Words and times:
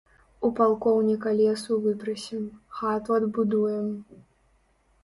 У 0.47 0.49
палкоўніка 0.59 1.33
лесу 1.41 1.77
выпрасім, 1.85 2.43
хату 2.79 3.09
адбудуем. 3.21 3.87